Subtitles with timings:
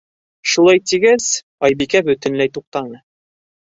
[0.53, 1.27] -Шулай тигәс,
[1.69, 3.03] Айбикә бөтөнләй туҡтаны.